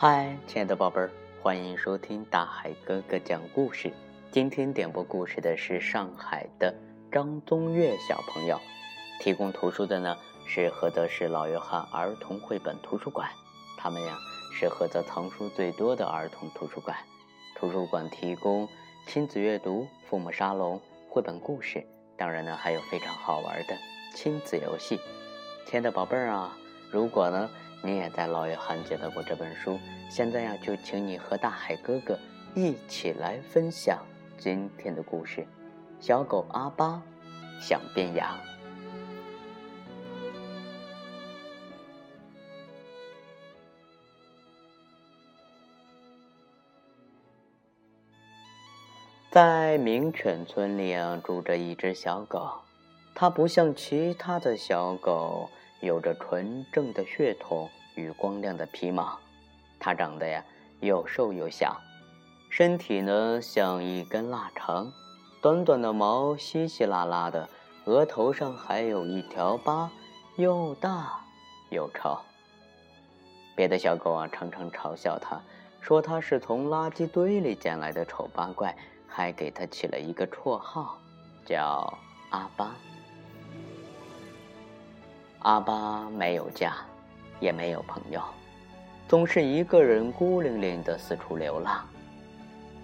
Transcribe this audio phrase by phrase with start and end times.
[0.00, 1.10] 嗨，亲爱的宝贝儿，
[1.42, 3.92] 欢迎收听大海哥哥讲故事。
[4.30, 6.72] 今天点播故事的是上海的
[7.10, 8.60] 张宗岳小朋友，
[9.18, 13.28] 提供图书的呢是菏泽市老约翰儿童绘本图书馆，
[13.76, 14.16] 他们呀
[14.54, 16.96] 是菏泽藏书最多的儿童图书馆。
[17.56, 18.68] 图书馆提供
[19.08, 21.84] 亲子阅读、父母沙龙、绘本故事，
[22.16, 23.76] 当然呢还有非常好玩的
[24.14, 25.00] 亲子游戏。
[25.66, 26.56] 亲爱的宝贝儿啊，
[26.88, 27.50] 如果呢
[27.82, 29.78] 你也在老约翰接到过这本书，
[30.10, 32.18] 现在呀就请你和大海哥哥
[32.54, 33.98] 一起来分享。
[34.36, 35.46] 今天的故事，
[36.00, 37.02] 小狗阿巴
[37.60, 38.38] 想变羊。
[49.30, 52.50] 在名犬村里啊，住着一只小狗，
[53.14, 55.48] 它不像其他的小狗，
[55.80, 59.18] 有着纯正的血统与光亮的皮毛，
[59.80, 60.44] 它长得呀
[60.80, 61.76] 又瘦又小。
[62.48, 64.92] 身体呢像一根腊肠，
[65.42, 67.48] 短短的毛稀稀拉拉的，
[67.84, 69.90] 额头上还有一条疤，
[70.36, 71.20] 又大
[71.70, 72.18] 又丑。
[73.56, 75.40] 别的小狗啊常常嘲笑它，
[75.80, 78.74] 说它是从垃圾堆里捡来的丑八怪，
[79.08, 80.96] 还给它起了一个绰号，
[81.44, 81.92] 叫
[82.30, 82.74] 阿巴。
[85.40, 86.74] 阿巴没有家，
[87.40, 88.20] 也没有朋友，
[89.06, 91.86] 总是一个人孤零零的四处流浪。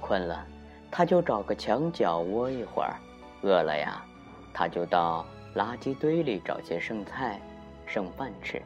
[0.00, 0.46] 困了，
[0.90, 2.94] 他就找个墙角窝一会儿；
[3.42, 4.04] 饿了呀，
[4.52, 7.40] 他就到垃圾堆里找些剩菜、
[7.86, 8.60] 剩饭吃。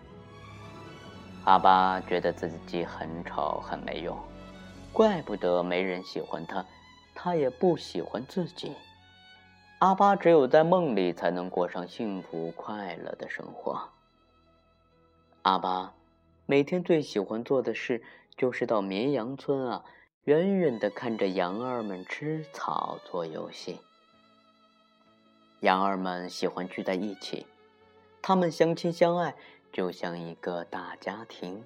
[1.44, 4.18] 阿巴觉得自己很丑、很没用，
[4.92, 6.64] 怪不得没人喜欢他，
[7.14, 8.72] 他也不喜欢自己。
[9.78, 13.80] 阿巴只有在梦里才能过上幸福快乐的生活。
[15.46, 15.94] 阿巴
[16.44, 18.02] 每天最喜欢做的事
[18.36, 19.84] 就是到绵羊村啊。
[20.24, 23.78] 远远的看着羊儿们吃草做游戏。
[25.60, 27.46] 羊儿们喜欢聚在一起，
[28.20, 29.36] 他们相亲相爱，
[29.72, 31.62] 就像一个大家庭。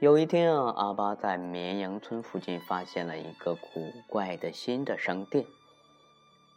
[0.00, 5.44] 有一天啊，阿巴在绵羊村附近发现了一个古怪的新的商店。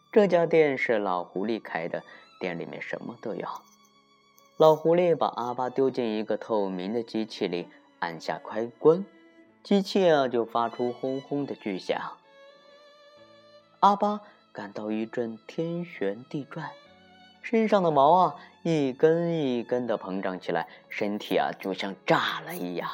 [0.09, 2.01] 这家店是老狐狸开的，
[2.39, 3.45] 店里面什么都有。
[4.61, 7.67] 老狐狸把阿巴丢进一个透明的机器里，
[7.97, 9.03] 按下开关。
[9.63, 11.99] 机器啊，就发出轰轰的巨响。
[13.79, 16.69] 阿巴感到一阵天旋地转，
[17.41, 22.87] 身上的毛啊一根一根的膨胀起来，身体啊就像炸了一样。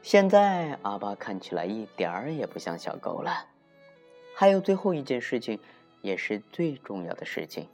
[0.00, 3.46] 现在阿巴看起来一点儿也不像小狗了。
[4.36, 5.58] 还有最后一件事情，
[6.02, 7.66] 也是最重要的事情。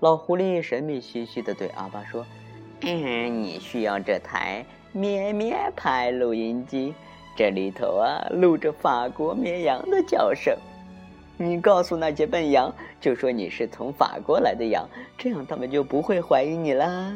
[0.00, 2.24] 老狐狸神秘兮兮的对阿巴说。
[2.80, 6.94] 嗯，你需要这台咩咩牌录音机，
[7.36, 10.56] 这里头啊录着法国绵羊的叫声。
[11.36, 14.88] 你告诉那些笨羊，就说你是从法国来的羊，
[15.18, 17.14] 这样他们就不会怀疑你啦。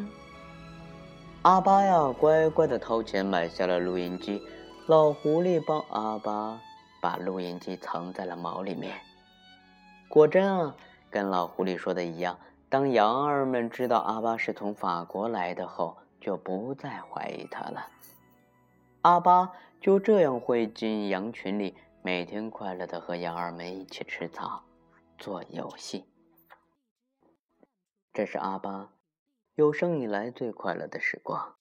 [1.41, 4.43] 阿巴呀，乖乖的掏钱买下了录音机。
[4.87, 6.61] 老狐狸帮阿巴
[7.01, 8.93] 把录音机藏在了毛里面。
[10.07, 10.75] 果真啊，
[11.11, 12.39] 跟老狐狸说的一样。
[12.75, 17.89] 当羊儿们知道阿巴是从法国来的后，就不再怀疑他了。
[19.03, 24.65] 阿巴就这样会进羊群里，每天快乐的和羊儿们一起吃草、
[25.17, 26.05] 做游戏。
[28.13, 28.93] 这是阿巴
[29.55, 31.55] 有生以来最快乐的时光。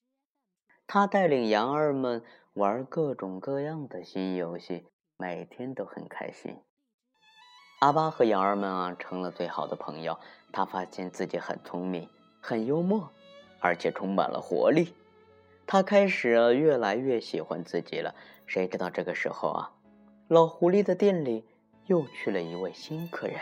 [0.87, 2.23] 他带领羊儿们
[2.53, 4.87] 玩各种各样的新游戏，
[5.17, 6.57] 每天都很开心。
[7.79, 10.17] 阿巴和羊儿们啊成了最好的朋友。
[10.51, 12.07] 他发现自己很聪明、
[12.39, 13.09] 很幽默，
[13.59, 14.93] 而且充满了活力。
[15.65, 18.13] 他开始越来越喜欢自己了。
[18.45, 19.71] 谁知道这个时候啊，
[20.27, 21.43] 老狐狸的店里
[21.87, 23.39] 又去了一位新客人。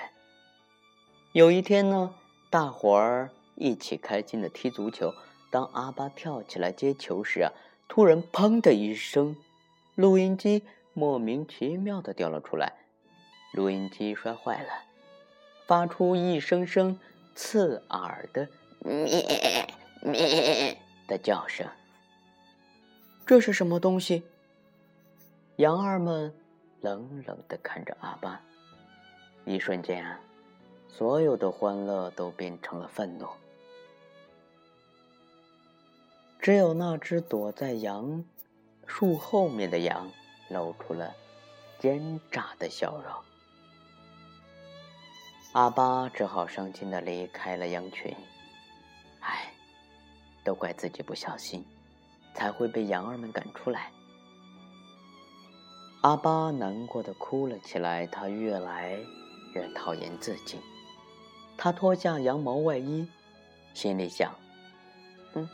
[1.34, 2.16] 有一天呢，
[2.50, 5.14] 大伙儿一起开心的踢足球。
[5.50, 7.52] 当阿巴跳起来接球时啊，
[7.90, 9.36] 突然“砰”的一声，
[9.96, 10.64] 录音机
[10.94, 12.74] 莫名其妙的掉了出来。
[13.52, 14.70] 录音机摔坏了，
[15.68, 16.98] 发出一声声
[17.36, 18.48] 刺耳的
[18.80, 19.26] “咩
[20.02, 20.78] 咩”
[21.08, 21.68] 的叫声。
[23.26, 24.24] 这是什么东西？
[25.58, 26.34] 羊儿们
[26.80, 28.42] 冷冷的看着阿巴。
[29.46, 30.20] 一瞬间啊，
[30.88, 33.28] 所有的欢乐都变成了愤怒。
[36.40, 38.24] 只有那只躲在杨
[38.88, 40.10] 树后面的羊
[40.50, 41.14] 露出了
[41.80, 43.31] 奸诈的笑容。
[45.54, 48.16] 阿巴只好伤心的离开了羊群。
[49.20, 49.52] 唉，
[50.46, 51.66] 都怪自己不小心，
[52.34, 53.92] 才会被羊儿们赶出来。
[56.04, 58.98] 阿巴难过的哭了起来，他越来
[59.54, 60.58] 越讨厌自己。
[61.58, 63.06] 他脱下羊毛外衣，
[63.74, 64.34] 心里想
[65.36, 65.50] ：“嗯，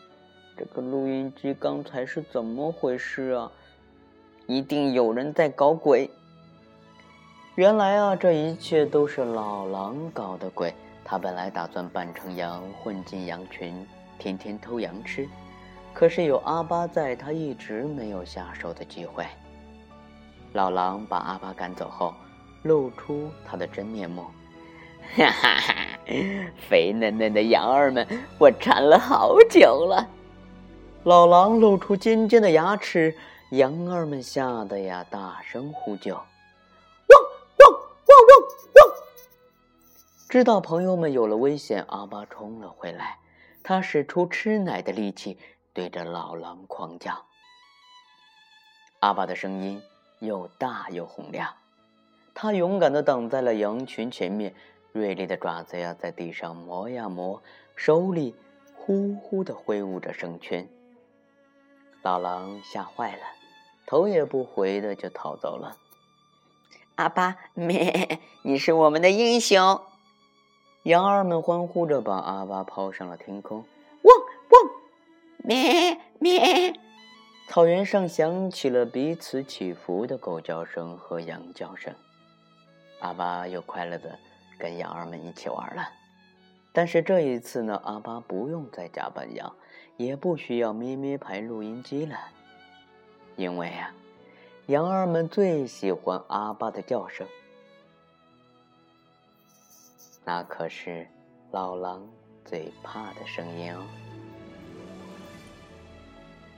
[0.56, 3.52] 这个录音机刚才是怎么回事啊？
[4.46, 6.08] 一定有人在搞鬼。”
[7.58, 10.72] 原来啊，这一切都是老狼搞的鬼。
[11.04, 13.84] 他本来打算扮成羊，混进羊群，
[14.20, 15.28] 天天偷羊吃。
[15.92, 19.26] 可是有阿巴在，他一直没有下手的机会。
[20.54, 22.14] 老狼把阿巴赶走后，
[22.62, 24.22] 露出他的真面目。
[25.16, 25.74] 哈哈哈！
[26.70, 28.08] 肥嫩嫩的羊儿们，
[28.38, 30.08] 我馋了好久了。
[31.06, 33.16] 老狼露出尖尖的牙齿，
[33.50, 36.16] 羊儿们吓得呀，大声呼救
[38.08, 38.98] ：“汪汪汪！”
[40.30, 43.20] 知道朋友们有了危险，阿巴冲了回来，
[43.64, 45.38] 他使出吃奶的力气，
[45.74, 47.26] 对着老狼狂叫。
[49.00, 49.82] 阿巴的声音
[50.20, 51.54] 又大又洪亮，
[52.34, 54.54] 他勇敢地挡在了羊群前面。
[54.94, 57.44] 锐利的爪子呀，在地上磨呀磨，
[57.76, 58.36] 手里
[58.76, 60.68] 呼呼的挥舞着绳圈。
[62.02, 63.22] 老狼吓坏了，
[63.86, 65.78] 头也不回的就逃走了。
[66.98, 69.82] 阿巴，咩，你是我们的英雄！
[70.84, 73.64] 羊儿们欢呼着，把阿巴抛上了天空。
[74.02, 74.18] 汪
[74.50, 74.72] 汪，
[75.38, 76.74] 咩咩，
[77.48, 81.94] 草原上响起了彼此起伏的狗叫声和羊叫声。
[83.00, 84.18] 阿巴又快乐的。
[84.60, 85.88] 跟羊儿们一起玩了，
[86.74, 89.54] 但是这一次呢，阿巴不用再假扮羊，
[89.98, 92.18] 也不需要咩咩牌录音机了，
[93.36, 93.94] 因为啊，
[94.68, 97.26] 羊儿们最喜欢阿爸的叫声，
[100.26, 101.08] 那可是
[101.52, 102.06] 老狼
[102.44, 103.82] 最怕的声音哦。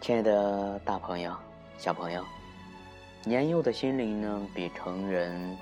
[0.01, 1.35] 亲爱的大朋友、
[1.77, 2.25] 小朋友，
[3.25, 5.55] 年幼的心灵呢，比成人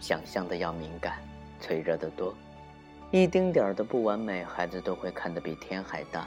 [0.00, 1.18] 想象的要敏感。
[1.60, 2.34] 脆弱的多，
[3.10, 6.26] 一丁点儿的不完美，孩子都会看得比天还大。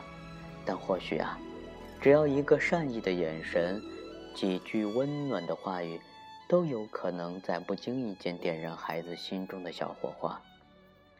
[0.64, 1.38] 但或许啊，
[2.00, 3.82] 只要一个善意的眼神，
[4.38, 6.00] 几句温暖的话语，
[6.48, 10.40] 都有可能在不经意间点燃孩子心中的小火花，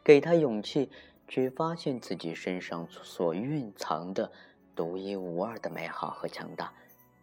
[0.04, 0.88] 给他勇气
[1.26, 4.30] 去发现自己身上所蕴藏的
[4.76, 6.72] 独一无二的美好和强大，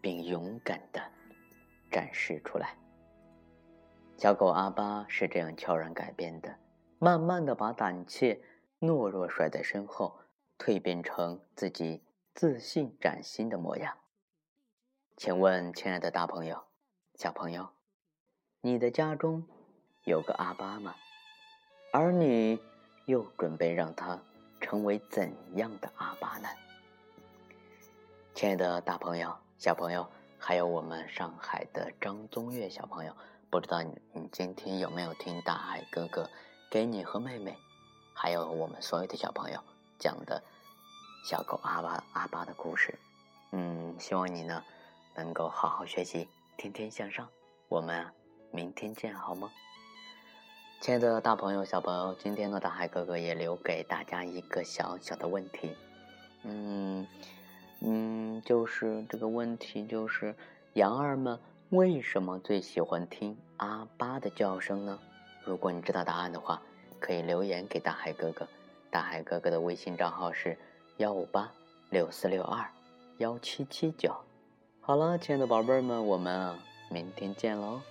[0.02, 1.02] 并勇敢的
[1.90, 2.76] 展示出来。
[4.18, 6.54] 小狗阿巴是这样悄然改变的。
[7.00, 8.42] 慢慢的把胆怯、
[8.82, 10.20] 懦弱甩在身后，
[10.60, 12.04] 蜕变成自己
[12.34, 13.96] 自信崭新的模样。
[15.18, 16.62] 请问，亲爱的大朋友、
[17.14, 17.70] 小朋友，
[18.60, 19.48] 你的家中
[20.04, 20.94] 有个阿巴吗？
[21.94, 22.60] 而你
[23.06, 24.20] 又准备让他
[24.60, 26.50] 成为怎样的阿巴呢？
[28.34, 30.06] 亲爱的大朋友、小朋友，
[30.38, 33.16] 还有我们上海的张宗岳小朋友，
[33.50, 36.30] 不知道你你今天有没有听大海哥哥？
[36.70, 37.56] 给你和妹妹，
[38.14, 39.64] 还有我们所有的小朋友
[39.98, 40.44] 讲的
[41.24, 43.00] 小狗阿巴阿巴的故事。
[43.52, 44.62] 嗯，希望你呢
[45.16, 46.28] 能够好好学习，
[46.58, 47.28] 天天向上。
[47.70, 48.06] 我们
[48.52, 49.50] 明天见，好吗？
[50.82, 55.76] 亲爱的大朋友、小朋友，今天呢，大海哥哥也留给大家一个小小的问题。
[56.44, 57.08] 嗯
[57.82, 60.36] 嗯，就是这个问题，就是
[60.74, 65.00] 羊儿们为什么最喜欢听阿巴的叫声呢？
[65.44, 66.62] 如果你知道答案的话，
[67.00, 68.48] 可以留言给大海哥哥。
[68.92, 70.58] 大海哥哥的微信账号是
[70.98, 71.52] 幺五八
[71.90, 72.70] 六四六二
[73.18, 74.16] 幺七七九。
[74.88, 76.54] 好了，亲爱的宝贝儿们，我们
[76.90, 77.82] 明天见喽。